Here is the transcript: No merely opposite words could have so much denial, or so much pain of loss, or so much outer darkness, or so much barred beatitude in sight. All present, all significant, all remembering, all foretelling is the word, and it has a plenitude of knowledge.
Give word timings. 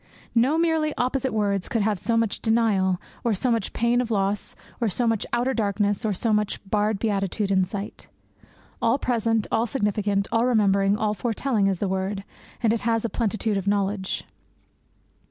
No 0.33 0.57
merely 0.57 0.95
opposite 0.97 1.31
words 1.31 1.69
could 1.69 1.83
have 1.83 1.99
so 1.99 2.17
much 2.17 2.39
denial, 2.39 2.99
or 3.23 3.35
so 3.35 3.51
much 3.51 3.71
pain 3.71 4.01
of 4.01 4.09
loss, 4.09 4.55
or 4.79 4.89
so 4.89 5.05
much 5.05 5.27
outer 5.31 5.53
darkness, 5.53 6.03
or 6.03 6.11
so 6.11 6.33
much 6.33 6.59
barred 6.67 6.97
beatitude 6.97 7.51
in 7.51 7.63
sight. 7.63 8.07
All 8.81 8.97
present, 8.97 9.45
all 9.51 9.67
significant, 9.67 10.27
all 10.31 10.47
remembering, 10.47 10.97
all 10.97 11.13
foretelling 11.13 11.67
is 11.67 11.77
the 11.77 11.87
word, 11.87 12.23
and 12.63 12.73
it 12.73 12.81
has 12.81 13.05
a 13.05 13.09
plenitude 13.09 13.57
of 13.57 13.67
knowledge. 13.67 14.23